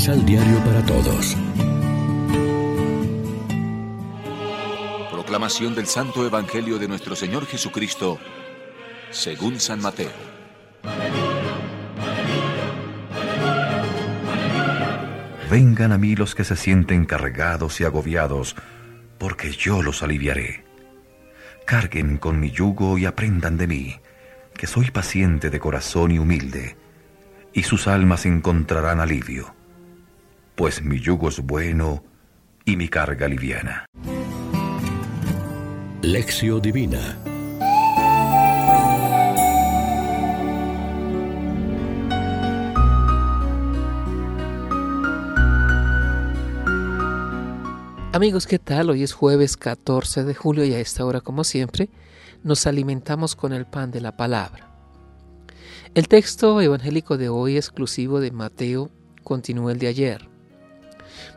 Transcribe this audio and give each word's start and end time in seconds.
Misal 0.00 0.24
Diario 0.24 0.58
para 0.64 0.82
Todos. 0.86 1.36
Proclamación 5.10 5.74
del 5.74 5.86
Santo 5.86 6.24
Evangelio 6.24 6.78
de 6.78 6.88
nuestro 6.88 7.14
Señor 7.14 7.44
Jesucristo, 7.44 8.18
según 9.10 9.60
San 9.60 9.82
Mateo. 9.82 10.08
Vengan 15.50 15.92
a 15.92 15.98
mí 15.98 16.16
los 16.16 16.34
que 16.34 16.44
se 16.44 16.56
sienten 16.56 17.04
cargados 17.04 17.78
y 17.82 17.84
agobiados, 17.84 18.56
porque 19.18 19.52
yo 19.52 19.82
los 19.82 20.02
aliviaré. 20.02 20.64
Carguen 21.66 22.16
con 22.16 22.40
mi 22.40 22.50
yugo 22.50 22.96
y 22.96 23.04
aprendan 23.04 23.58
de 23.58 23.66
mí, 23.66 23.96
que 24.54 24.66
soy 24.66 24.90
paciente 24.90 25.50
de 25.50 25.60
corazón 25.60 26.10
y 26.10 26.18
humilde, 26.18 26.78
y 27.52 27.64
sus 27.64 27.86
almas 27.86 28.24
encontrarán 28.24 28.98
alivio 29.00 29.59
pues 30.60 30.82
mi 30.82 31.00
yugo 31.00 31.30
es 31.30 31.40
bueno 31.40 32.04
y 32.66 32.76
mi 32.76 32.86
carga 32.86 33.26
liviana. 33.26 33.86
Lección 36.02 36.60
Divina 36.60 37.16
Amigos, 48.12 48.46
¿qué 48.46 48.58
tal? 48.58 48.90
Hoy 48.90 49.02
es 49.02 49.14
jueves 49.14 49.56
14 49.56 50.24
de 50.24 50.34
julio 50.34 50.66
y 50.66 50.74
a 50.74 50.78
esta 50.78 51.06
hora, 51.06 51.22
como 51.22 51.42
siempre, 51.44 51.88
nos 52.42 52.66
alimentamos 52.66 53.34
con 53.34 53.54
el 53.54 53.64
pan 53.64 53.90
de 53.90 54.02
la 54.02 54.14
palabra. 54.14 54.70
El 55.94 56.06
texto 56.06 56.60
evangélico 56.60 57.16
de 57.16 57.30
hoy, 57.30 57.56
exclusivo 57.56 58.20
de 58.20 58.30
Mateo, 58.30 58.90
continúa 59.24 59.72
el 59.72 59.78
de 59.78 59.86
ayer 59.86 60.30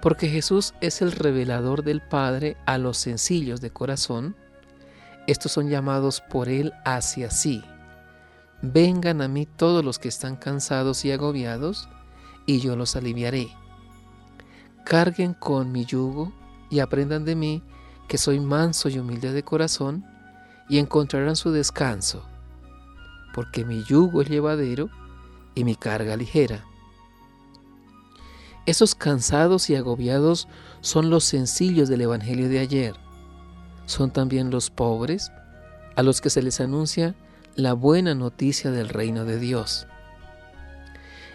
porque 0.00 0.28
Jesús 0.28 0.74
es 0.80 1.02
el 1.02 1.12
revelador 1.12 1.82
del 1.84 2.00
Padre 2.00 2.56
a 2.66 2.78
los 2.78 2.98
sencillos 2.98 3.60
de 3.60 3.70
corazón, 3.70 4.36
estos 5.26 5.52
son 5.52 5.68
llamados 5.68 6.20
por 6.20 6.48
Él 6.48 6.72
hacia 6.84 7.30
sí. 7.30 7.62
Vengan 8.62 9.22
a 9.22 9.28
mí 9.28 9.46
todos 9.46 9.84
los 9.84 9.98
que 9.98 10.08
están 10.08 10.36
cansados 10.36 11.04
y 11.04 11.12
agobiados, 11.12 11.88
y 12.46 12.60
yo 12.60 12.76
los 12.76 12.96
aliviaré. 12.96 13.48
Carguen 14.84 15.34
con 15.34 15.72
mi 15.72 15.84
yugo 15.84 16.32
y 16.68 16.80
aprendan 16.80 17.24
de 17.24 17.36
mí, 17.36 17.62
que 18.08 18.18
soy 18.18 18.40
manso 18.40 18.88
y 18.88 18.98
humilde 18.98 19.32
de 19.32 19.44
corazón, 19.44 20.04
y 20.68 20.78
encontrarán 20.78 21.36
su 21.36 21.52
descanso, 21.52 22.24
porque 23.34 23.64
mi 23.64 23.84
yugo 23.84 24.22
es 24.22 24.28
llevadero 24.28 24.90
y 25.54 25.64
mi 25.64 25.76
carga 25.76 26.16
ligera. 26.16 26.64
Esos 28.66 28.94
cansados 28.94 29.70
y 29.70 29.76
agobiados 29.76 30.48
son 30.80 31.10
los 31.10 31.24
sencillos 31.24 31.88
del 31.88 32.02
Evangelio 32.02 32.48
de 32.48 32.58
ayer. 32.58 32.94
Son 33.86 34.10
también 34.10 34.50
los 34.50 34.70
pobres 34.70 35.32
a 35.96 36.02
los 36.02 36.20
que 36.20 36.30
se 36.30 36.42
les 36.42 36.60
anuncia 36.60 37.14
la 37.56 37.72
buena 37.72 38.14
noticia 38.14 38.70
del 38.70 38.88
reino 38.88 39.24
de 39.24 39.38
Dios. 39.38 39.86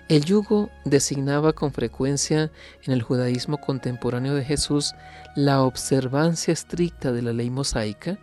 El 0.08 0.24
yugo 0.24 0.70
designaba 0.86 1.54
con 1.54 1.74
frecuencia 1.74 2.52
en 2.84 2.94
el 2.94 3.02
judaísmo 3.02 3.58
contemporáneo 3.58 4.36
de 4.36 4.46
Jesús 4.46 4.94
la 5.36 5.64
observancia 5.64 6.54
estricta 6.54 7.12
de 7.12 7.24
la 7.24 7.34
ley 7.34 7.50
mosaica 7.50 8.20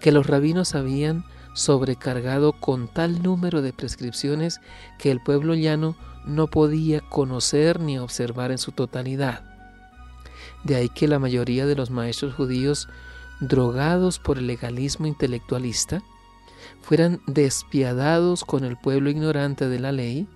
que 0.00 0.10
los 0.10 0.26
rabinos 0.26 0.74
habían 0.74 1.24
sobrecargado 1.54 2.52
con 2.52 2.88
tal 2.88 3.22
número 3.22 3.62
de 3.62 3.72
prescripciones 3.72 4.60
que 4.98 5.10
el 5.10 5.20
pueblo 5.20 5.54
llano 5.54 5.96
no 6.26 6.48
podía 6.48 7.00
conocer 7.00 7.80
ni 7.80 7.98
observar 7.98 8.50
en 8.50 8.58
su 8.58 8.72
totalidad. 8.72 9.42
De 10.64 10.76
ahí 10.76 10.88
que 10.88 11.08
la 11.08 11.18
mayoría 11.18 11.66
de 11.66 11.76
los 11.76 11.90
maestros 11.90 12.34
judíos, 12.34 12.88
drogados 13.40 14.18
por 14.18 14.38
el 14.38 14.46
legalismo 14.46 15.06
intelectualista, 15.06 16.02
fueran 16.82 17.20
despiadados 17.26 18.44
con 18.44 18.64
el 18.64 18.76
pueblo 18.76 19.10
ignorante 19.10 19.68
de 19.68 19.78
la 19.78 19.92
ley 19.92 20.28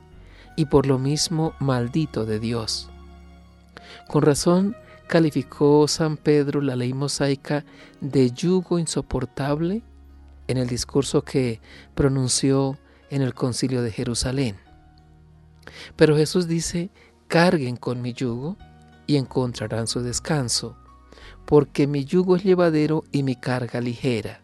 y 0.56 0.66
por 0.66 0.86
lo 0.86 0.98
mismo 0.98 1.54
maldito 1.58 2.24
de 2.24 2.38
Dios. 2.38 2.90
Con 4.08 4.22
razón 4.22 4.76
calificó 5.06 5.88
San 5.88 6.16
Pedro 6.16 6.60
la 6.60 6.76
ley 6.76 6.92
mosaica 6.92 7.64
de 8.00 8.30
yugo 8.30 8.78
insoportable 8.78 9.82
en 10.48 10.56
el 10.56 10.66
discurso 10.66 11.22
que 11.22 11.60
pronunció 11.94 12.78
en 13.10 13.22
el 13.22 13.34
concilio 13.34 13.82
de 13.82 13.92
Jerusalén. 13.92 14.56
Pero 15.96 16.16
Jesús 16.16 16.48
dice, 16.48 16.90
carguen 17.28 17.76
con 17.76 18.02
mi 18.02 18.12
yugo 18.12 18.56
y 19.06 19.16
encontrarán 19.16 19.86
su 19.86 20.00
descanso, 20.00 20.76
porque 21.46 21.86
mi 21.86 22.04
yugo 22.04 22.36
es 22.36 22.44
llevadero 22.44 23.04
y 23.12 23.22
mi 23.22 23.36
carga 23.36 23.80
ligera. 23.80 24.42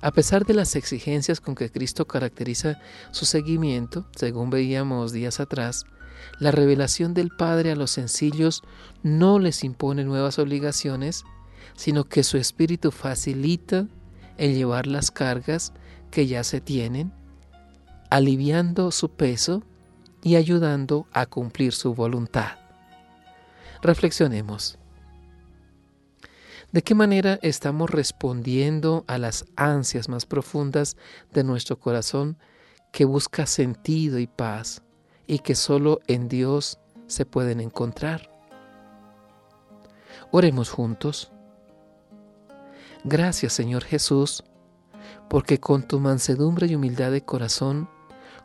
A 0.00 0.10
pesar 0.10 0.44
de 0.44 0.54
las 0.54 0.74
exigencias 0.74 1.40
con 1.40 1.54
que 1.54 1.70
Cristo 1.70 2.06
caracteriza 2.06 2.80
su 3.12 3.24
seguimiento, 3.24 4.06
según 4.16 4.50
veíamos 4.50 5.12
días 5.12 5.38
atrás, 5.38 5.84
la 6.38 6.50
revelación 6.50 7.14
del 7.14 7.30
Padre 7.30 7.72
a 7.72 7.76
los 7.76 7.92
sencillos 7.92 8.62
no 9.02 9.38
les 9.38 9.62
impone 9.64 10.04
nuevas 10.04 10.38
obligaciones, 10.38 11.24
sino 11.76 12.04
que 12.04 12.24
su 12.24 12.36
Espíritu 12.36 12.90
facilita 12.90 13.86
el 14.38 14.54
llevar 14.54 14.86
las 14.86 15.10
cargas 15.10 15.72
que 16.10 16.26
ya 16.26 16.44
se 16.44 16.60
tienen, 16.60 17.12
aliviando 18.10 18.90
su 18.90 19.10
peso 19.10 19.62
y 20.22 20.36
ayudando 20.36 21.06
a 21.12 21.26
cumplir 21.26 21.72
su 21.72 21.94
voluntad. 21.94 22.58
Reflexionemos. 23.82 24.78
¿De 26.70 26.82
qué 26.82 26.94
manera 26.94 27.38
estamos 27.42 27.90
respondiendo 27.90 29.04
a 29.06 29.18
las 29.18 29.44
ansias 29.56 30.08
más 30.08 30.24
profundas 30.24 30.96
de 31.32 31.44
nuestro 31.44 31.78
corazón 31.78 32.38
que 32.92 33.04
busca 33.04 33.46
sentido 33.46 34.18
y 34.18 34.26
paz 34.26 34.82
y 35.26 35.40
que 35.40 35.54
solo 35.54 36.00
en 36.06 36.28
Dios 36.28 36.78
se 37.08 37.26
pueden 37.26 37.60
encontrar? 37.60 38.30
Oremos 40.30 40.70
juntos. 40.70 41.31
Gracias 43.04 43.52
Señor 43.52 43.84
Jesús, 43.84 44.44
porque 45.28 45.58
con 45.58 45.82
tu 45.82 45.98
mansedumbre 45.98 46.66
y 46.66 46.76
humildad 46.76 47.10
de 47.10 47.24
corazón 47.24 47.88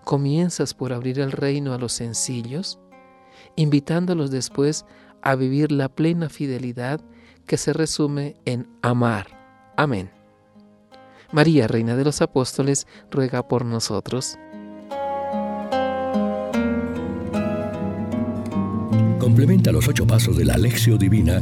comienzas 0.04 0.74
por 0.74 0.94
abrir 0.94 1.20
el 1.20 1.32
reino 1.32 1.74
a 1.74 1.78
los 1.78 1.94
sencillos, 1.94 2.80
invitándolos 3.56 4.32
después 4.32 4.86
a 5.22 5.36
vivir 5.36 5.72
la 5.72 5.90
plena 5.90 6.30
fidelidad 6.30 7.02
que 7.46 7.58
se 7.58 7.74
resume 7.74 8.36
en 8.46 8.68
amar. 8.82 9.74
Amén. 9.76 10.10
María, 11.32 11.68
Reina 11.68 11.96
de 11.96 12.06
los 12.06 12.22
Apóstoles, 12.22 12.88
ruega 13.12 13.48
por 13.48 13.66
nosotros. 13.66 14.38
Complementa 19.20 19.72
los 19.72 19.88
ocho 19.88 20.08
pasos 20.08 20.38
de 20.38 20.46
la 20.46 20.54
Alexio 20.54 20.98
Divina 20.98 21.42